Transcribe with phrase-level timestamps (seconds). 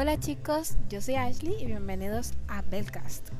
[0.00, 3.30] Hola chicos, yo soy Ashley y bienvenidos a Belcast.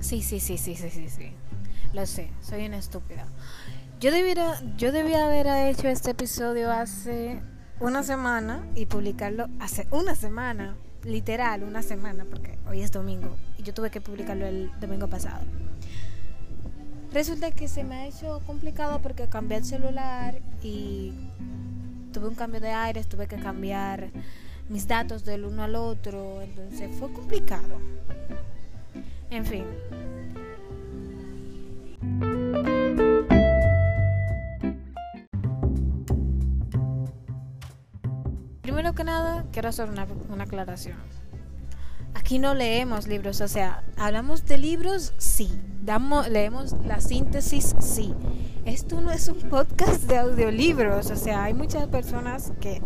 [0.00, 1.32] Sí, sí, sí, sí, sí, sí, sí.
[1.92, 3.26] Lo sé, soy una estúpida.
[4.00, 7.42] Yo debiera, yo debía haber hecho este episodio hace
[7.80, 13.62] una semana y publicarlo hace una semana, literal, una semana, porque hoy es domingo y
[13.62, 15.42] yo tuve que publicarlo el domingo pasado.
[17.12, 21.12] Resulta que se me ha hecho complicado porque cambié el celular y
[22.12, 24.10] tuve un cambio de aires, tuve que cambiar
[24.68, 27.80] mis datos del uno al otro, entonces fue complicado.
[29.30, 29.64] En fin.
[38.96, 40.96] Que nada, quiero hacer una, una, aclaración.
[42.14, 45.50] Aquí no leemos libros, o sea, hablamos de libros, sí.
[45.82, 48.14] Damos, leemos la síntesis, sí.
[48.64, 52.82] Esto no es un podcast de audiolibros, o sea, hay muchas personas que,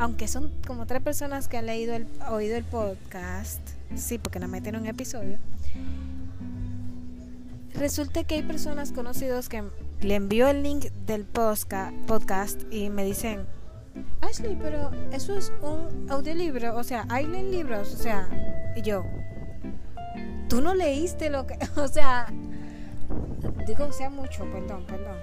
[0.00, 3.60] aunque son como tres personas que han leído el, oído el podcast,
[3.94, 5.38] sí, porque no meten un episodio,
[7.74, 9.62] resulta que hay personas conocidos que
[10.00, 13.46] le envío el link del podcast y me dicen,
[14.20, 18.28] Ashley, pero eso es un audiolibro, o sea, hay libros, o sea,
[18.76, 19.04] y yo,
[20.48, 22.32] tú no leíste lo que, o sea,
[23.66, 25.16] digo, o sea, mucho, perdón, perdón.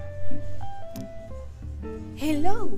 [2.17, 2.69] Hello,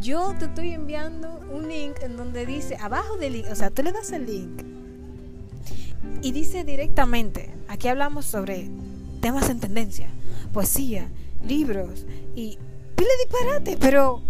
[0.00, 3.82] yo te estoy enviando un link en donde dice, abajo del link, o sea, tú
[3.82, 4.62] le das el link
[6.22, 8.68] y dice directamente, aquí hablamos sobre
[9.20, 10.08] temas en tendencia,
[10.52, 11.08] poesía,
[11.44, 12.58] libros y
[12.96, 14.22] pile disparate, pero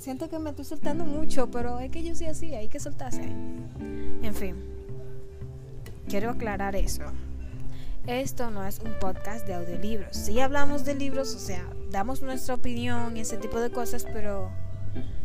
[0.00, 3.20] Siento que me estoy soltando mucho, pero es que yo soy así, hay que soltarse.
[3.20, 4.56] En fin,
[6.08, 7.02] quiero aclarar eso.
[8.06, 10.16] Esto no es un podcast de audiolibros.
[10.16, 14.50] Sí hablamos de libros, o sea, damos nuestra opinión y ese tipo de cosas, pero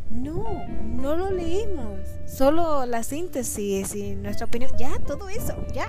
[0.10, 0.44] no,
[0.84, 2.02] no lo leímos.
[2.26, 4.72] Solo la síntesis y nuestra opinión.
[4.78, 5.88] Ya, todo eso, ya.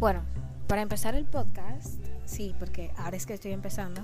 [0.00, 0.22] Bueno,
[0.68, 4.02] para empezar el podcast, sí, porque ahora es que estoy empezando,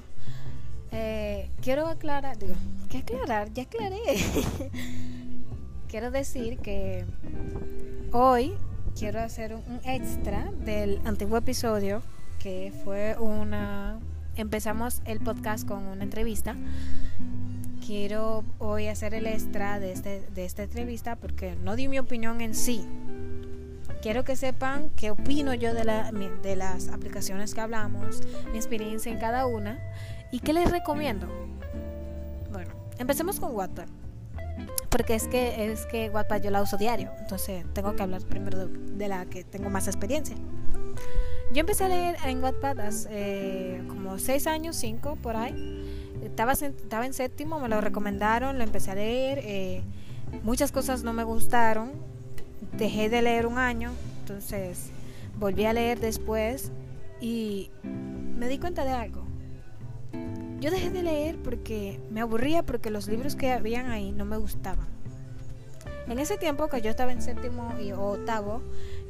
[0.90, 2.54] eh, quiero aclarar, digo,
[2.88, 3.52] ¿qué aclarar?
[3.52, 4.00] Ya aclaré.
[5.88, 7.04] quiero decir que
[8.12, 8.54] hoy
[8.98, 12.02] quiero hacer un extra del antiguo episodio
[12.38, 14.00] que fue una...
[14.36, 16.56] Empezamos el podcast con una entrevista.
[17.86, 22.40] Quiero hoy hacer el extra de, este, de esta entrevista porque no di mi opinión
[22.40, 22.86] en sí,
[24.04, 28.20] quiero que sepan qué opino yo de, la, de las aplicaciones que hablamos,
[28.52, 29.78] mi experiencia en cada una
[30.30, 31.26] y qué les recomiendo.
[32.52, 33.88] Bueno, empecemos con WhatsApp.
[34.90, 38.66] Porque es que, es que WhatsApp yo la uso diario, entonces tengo que hablar primero
[38.66, 40.36] de, la que tengo más experiencia.
[41.54, 46.12] Yo empecé a leer en WhatsApp hace eh, como 6 años, 5 por ahí.
[46.22, 49.38] Estaba, estaba en séptimo, me lo recomendaron, lo empecé a leer.
[49.44, 49.82] Eh,
[50.42, 51.92] muchas cosas no me gustaron,
[52.76, 54.90] dejé de leer un año, entonces
[55.38, 56.72] volví a leer después
[57.20, 59.24] y me di cuenta de algo.
[60.60, 64.36] Yo dejé de leer porque me aburría porque los libros que habían ahí no me
[64.36, 64.86] gustaban.
[66.06, 68.62] En ese tiempo que yo estaba en séptimo y octavo,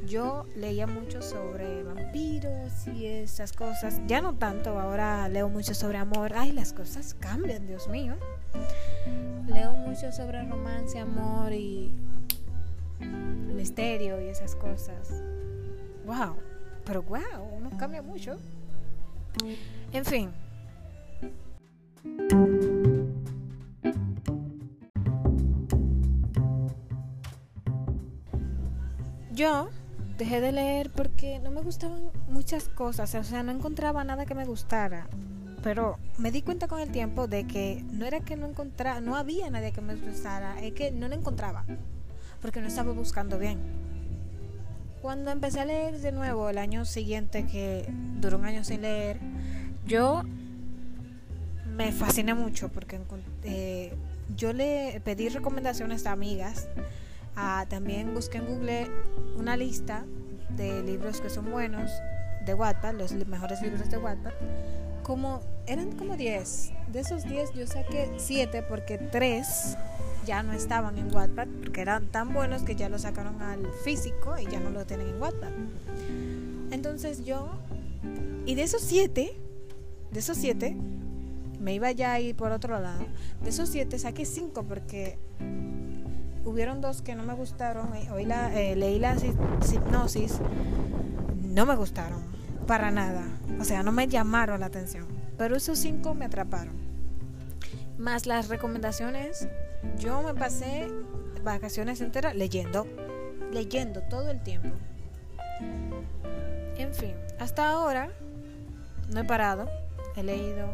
[0.06, 4.00] yo leía mucho sobre vampiros y esas cosas.
[4.06, 6.32] Ya no tanto, ahora leo mucho sobre amor.
[6.36, 8.14] Ay, las cosas cambian, Dios mío.
[9.48, 11.92] Leo mucho sobre romance, amor y
[13.00, 15.22] misterio y esas cosas.
[16.04, 16.36] Wow,
[16.84, 18.38] pero wow, uno cambia mucho.
[19.92, 20.30] En fin.
[29.32, 29.68] Yo
[30.18, 34.34] dejé de leer porque no me gustaban muchas cosas, o sea, no encontraba nada que
[34.34, 35.08] me gustara.
[35.62, 39.16] Pero me di cuenta con el tiempo de que no era que no encontraba, no
[39.16, 41.64] había nadie que me gustara, es que no lo encontraba
[42.44, 43.58] porque no estaba buscando bien.
[45.00, 47.86] Cuando empecé a leer de nuevo el año siguiente, que
[48.20, 49.18] duró un año sin leer,
[49.86, 50.24] yo
[51.74, 53.00] me fasciné mucho porque
[53.44, 53.94] eh,
[54.36, 56.68] yo le pedí recomendaciones a amigas.
[57.70, 58.90] también busqué en Google
[59.38, 60.04] una lista
[60.50, 61.90] de libros que son buenos
[62.44, 64.32] de Wattpad, los mejores libros de Wattpad.
[65.04, 66.72] Como eran como 10.
[66.92, 69.76] De esos 10 yo saqué 7 porque 3
[70.26, 74.36] ya no estaban en Wattpad porque eran tan buenos que ya lo sacaron al físico
[74.38, 75.52] y ya no lo tienen en Wattpad.
[76.70, 77.50] Entonces yo
[78.46, 79.36] Y de esos siete,
[80.10, 80.76] de esos siete,
[81.60, 83.04] me iba ya a ir por otro lado.
[83.42, 85.18] De esos siete saqué cinco porque
[86.44, 87.88] hubieron dos que no me gustaron.
[88.12, 90.40] Hoy la, eh, leí la hipnosis.
[91.42, 92.33] No me gustaron.
[92.66, 93.24] Para nada.
[93.60, 95.06] O sea, no me llamaron la atención.
[95.36, 96.74] Pero esos cinco me atraparon.
[97.98, 99.48] Más las recomendaciones.
[99.98, 100.88] Yo me pasé
[101.42, 102.86] vacaciones enteras leyendo.
[103.52, 104.70] Leyendo todo el tiempo.
[106.76, 108.10] En fin, hasta ahora
[109.12, 109.68] no he parado.
[110.16, 110.68] He leído.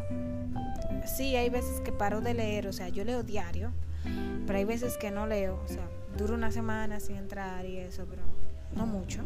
[1.05, 2.67] Sí, hay veces que paro de leer.
[2.67, 3.71] O sea, yo leo diario.
[4.47, 5.61] Pero hay veces que no leo.
[5.65, 8.05] O sea, duro una semana sin entrar y eso.
[8.09, 8.23] Pero
[8.75, 9.21] no mucho.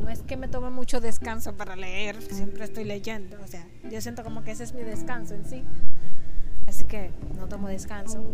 [0.00, 4.00] No es que me tome mucho descanso para leer, siempre estoy leyendo, o sea, yo
[4.00, 5.62] siento como que ese es mi descanso en sí,
[6.66, 8.24] así que no tomo descanso.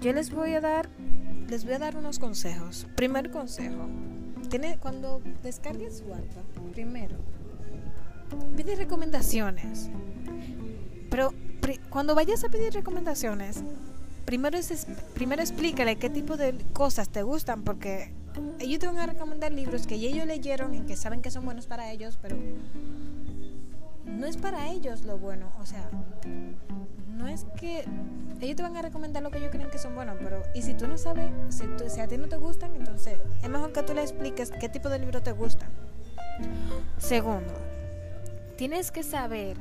[0.00, 0.88] Yo les voy a dar,
[1.48, 2.86] les voy a dar unos consejos.
[2.94, 3.88] Primer consejo,
[4.48, 7.16] tiene, cuando descargues WhatsApp, primero,
[8.56, 9.90] pide recomendaciones,
[11.10, 11.34] pero
[11.90, 13.62] cuando vayas a pedir recomendaciones,
[14.24, 18.12] primero, es, primero explícale qué tipo de cosas te gustan, porque
[18.58, 21.66] ellos te van a recomendar libros que ellos leyeron y que saben que son buenos
[21.66, 22.36] para ellos, pero
[24.04, 25.52] no es para ellos lo bueno.
[25.60, 25.88] O sea,
[27.08, 27.84] no es que
[28.40, 30.74] ellos te van a recomendar lo que ellos creen que son buenos, pero y si
[30.74, 34.02] tú no sabes, si, a ti no te gustan, entonces es mejor que tú le
[34.02, 35.68] expliques qué tipo de libro te gustan.
[36.98, 37.52] Segundo,
[38.56, 39.56] tienes que saber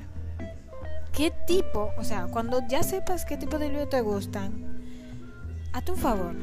[1.11, 4.67] qué tipo, o sea, cuando ya sepas qué tipo de libro te gustan,
[5.73, 6.35] a tu favor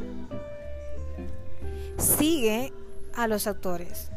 [1.98, 2.72] sigue
[3.14, 4.10] a los autores.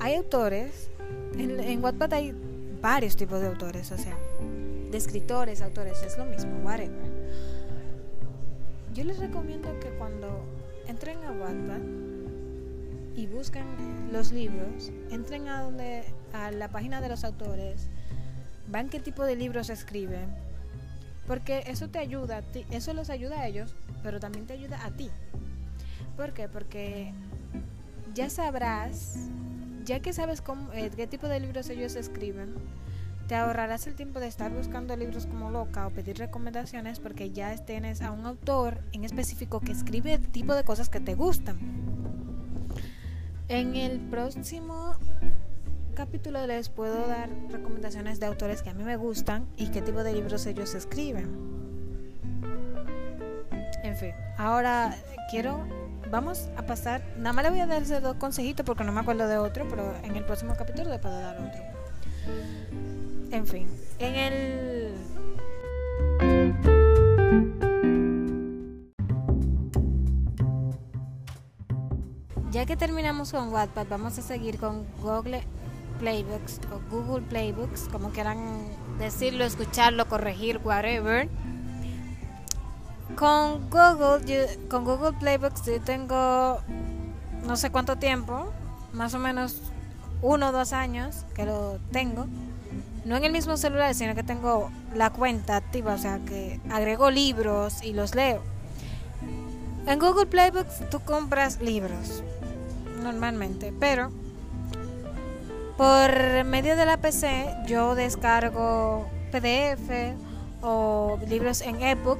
[0.00, 0.90] Hay autores,
[1.34, 2.34] en, en Wattpad hay
[2.80, 4.16] varios tipos de autores, o sea,
[4.90, 7.10] de escritores, autores, es lo mismo, whatever.
[8.94, 10.44] Yo les recomiendo que cuando
[10.86, 11.80] entren a Wattpad
[13.16, 13.64] y busquen
[14.12, 17.88] los libros, entren a donde a la página de los autores,
[18.68, 20.34] vean qué tipo de libros escriben,
[21.26, 25.10] porque eso te ayuda, eso los ayuda a ellos, pero también te ayuda a ti.
[26.20, 26.48] ¿Por qué?
[26.50, 27.14] Porque
[28.12, 29.30] ya sabrás,
[29.86, 30.42] ya que sabes
[30.74, 32.56] eh, qué tipo de libros ellos escriben,
[33.26, 37.56] te ahorrarás el tiempo de estar buscando libros como loca o pedir recomendaciones porque ya
[37.64, 41.58] tienes a un autor en específico que escribe el tipo de cosas que te gustan.
[43.48, 44.96] En el próximo
[45.94, 50.04] capítulo les puedo dar recomendaciones de autores que a mí me gustan y qué tipo
[50.04, 51.30] de libros ellos escriben.
[53.82, 54.94] En fin, ahora
[55.30, 57.02] quiero vamos a pasar.
[57.16, 59.94] Nada más le voy a dar dos consejitos porque no me acuerdo de otro, pero
[60.02, 61.62] en el próximo capítulo le puedo dar otro.
[63.30, 63.68] En fin,
[63.98, 64.94] en el.
[72.50, 75.44] Ya que terminamos con Wattpad, vamos a seguir con Google
[76.00, 78.38] Playbooks o Google Playbooks, como quieran
[78.98, 81.28] decirlo, escucharlo, corregir, whatever
[83.16, 86.60] con Google, con Google Playbooks yo tengo
[87.46, 88.52] no sé cuánto tiempo,
[88.92, 89.60] más o menos
[90.22, 92.26] uno o dos años que lo tengo.
[93.04, 97.10] No en el mismo celular, sino que tengo la cuenta activa, o sea que agrego
[97.10, 98.42] libros y los leo.
[99.86, 102.22] En Google Playbooks tú compras libros
[103.02, 104.10] normalmente, pero
[105.76, 110.14] por medio de la PC yo descargo PDF
[110.60, 112.18] o libros en ebook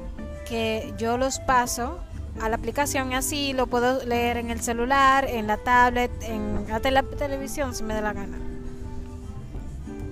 [0.50, 2.00] que yo los paso
[2.42, 6.66] a la aplicación y así lo puedo leer en el celular, en la tablet, en
[6.68, 8.36] la televisión si me da la gana.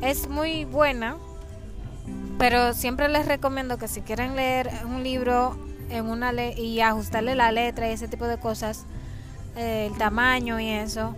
[0.00, 1.16] Es muy buena,
[2.38, 5.58] pero siempre les recomiendo que si quieren leer un libro
[6.56, 8.84] y ajustarle la letra y ese tipo de cosas,
[9.56, 11.16] eh, el tamaño y eso,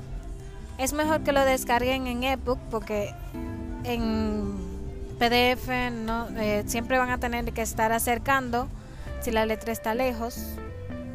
[0.78, 3.12] es mejor que lo descarguen en ebook porque
[3.84, 4.54] en
[5.18, 8.66] PDF eh, siempre van a tener que estar acercando
[9.20, 10.38] si la letra está lejos,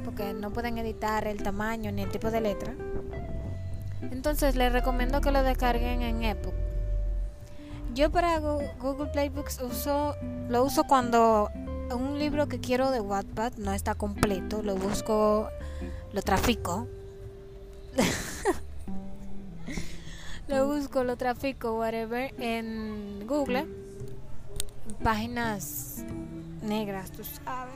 [0.03, 2.73] porque no pueden editar el tamaño ni el tipo de letra.
[4.11, 6.53] Entonces les recomiendo que lo descarguen en EPUB.
[7.93, 10.15] Yo para Google Playbooks uso,
[10.49, 11.49] lo uso cuando
[11.93, 15.49] un libro que quiero de Wattpad no está completo, lo busco,
[16.13, 16.87] lo trafico.
[20.47, 23.65] lo busco, lo trafico, whatever, en Google.
[25.01, 26.05] Páginas
[26.65, 27.73] negras, tú sabes.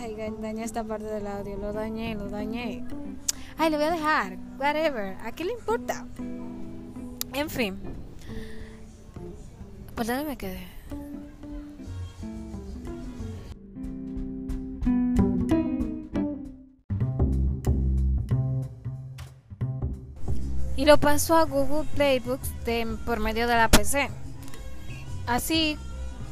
[0.00, 1.56] Ay, dañé esta parte del audio.
[1.56, 2.84] Lo dañé, lo dañé.
[3.56, 4.36] Ay, lo voy a dejar.
[4.58, 5.16] Whatever.
[5.24, 6.06] ¿A qué le importa?
[7.32, 7.78] En fin.
[9.94, 10.80] ¿Por dónde me quedé?
[20.80, 22.54] y lo paso a Google Playbooks
[23.04, 24.08] por medio de la PC.
[25.26, 25.76] Así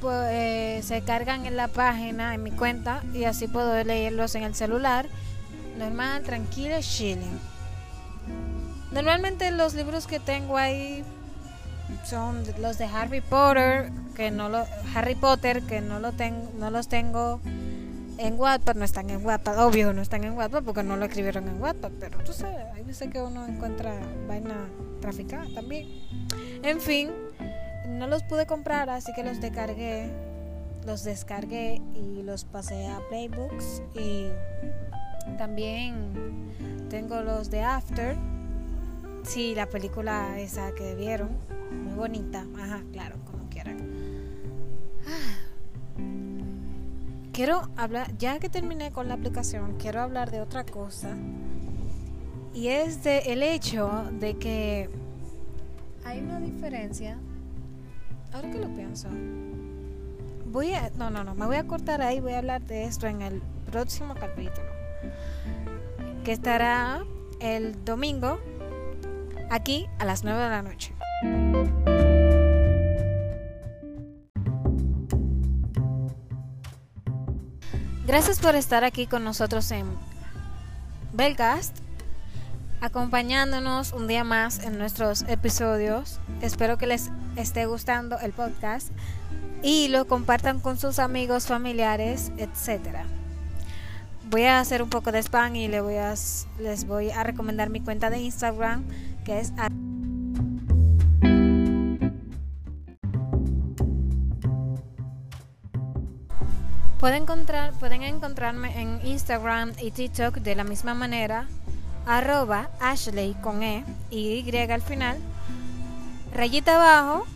[0.03, 4.55] eh, se cargan en la página, en mi cuenta, y así puedo leerlos en el
[4.55, 5.07] celular.
[5.77, 7.39] Normal, tranquilo, chilling.
[8.93, 11.05] Normalmente los libros que tengo ahí
[12.05, 14.65] son los de Harry Potter, que no lo,
[14.95, 17.41] Harry Potter, que no lo tengo, no los tengo
[18.19, 21.49] en Wattpad, no están en Wattpad, obvio no están en Wattpad porque no lo escribieron
[21.49, 23.95] en Wattpad, pero tú sabes, hay veces que uno encuentra
[24.27, 24.57] vaina
[25.01, 25.87] traficada también.
[26.63, 27.11] En fin,
[27.89, 30.11] no los pude comprar, así que los descargué,
[30.87, 34.29] los descargué y los pasé a Playbooks y
[35.37, 36.13] también
[36.89, 38.17] tengo los de After.
[39.25, 41.31] Sí, la película esa que vieron,
[41.85, 43.79] muy bonita, ajá, claro, como quieran.
[47.33, 51.17] quiero hablar, ya que terminé con la aplicación, quiero hablar de otra cosa.
[52.55, 54.91] Y es de el hecho de que
[56.05, 57.19] hay una diferencia.
[58.33, 59.09] Ahora que lo pienso.
[60.47, 63.07] Voy a no, no, no, me voy a cortar ahí, voy a hablar de esto
[63.07, 64.69] en el próximo capítulo.
[66.25, 67.05] Que estará
[67.41, 68.41] el domingo
[69.51, 70.95] aquí a las 9 de la noche.
[78.07, 79.87] Gracias por estar aquí con nosotros en
[81.13, 81.77] Belgast,
[82.81, 86.19] acompañándonos un día más en nuestros episodios.
[86.43, 88.91] Espero que les esté gustando el podcast
[89.63, 93.05] y lo compartan con sus amigos, familiares, etcétera.
[94.31, 96.15] Voy a hacer un poco de spam y les voy a,
[96.61, 98.85] les voy a recomendar mi cuenta de Instagram
[99.25, 99.53] que es
[107.01, 111.47] Pueden, encontrar, pueden encontrarme en Instagram y TikTok de la misma manera,
[112.07, 115.17] arroba Ashley con E y Y al final,
[116.35, 117.27] rayita abajo,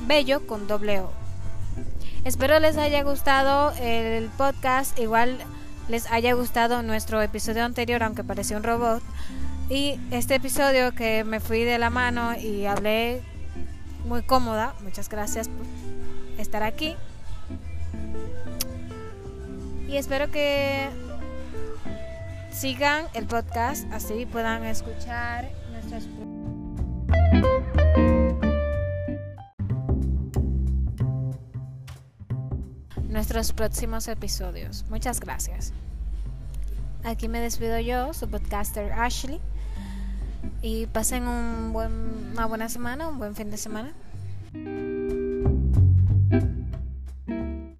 [0.00, 1.10] bello con doble O.
[2.24, 5.38] Espero les haya gustado el podcast, igual
[5.88, 9.02] les haya gustado nuestro episodio anterior, aunque parecía un robot,
[9.70, 13.22] y este episodio que me fui de la mano y hablé
[14.06, 14.74] muy cómoda.
[14.82, 15.66] Muchas gracias por
[16.38, 16.96] estar aquí.
[19.88, 20.88] Y espero que
[22.52, 26.04] sigan el podcast, así puedan escuchar nuestras...
[33.18, 34.84] nuestros próximos episodios.
[34.90, 35.72] Muchas gracias.
[37.02, 39.40] Aquí me despido yo, su podcaster Ashley.
[40.62, 43.92] Y pasen un buen, una buena semana, un buen fin de semana.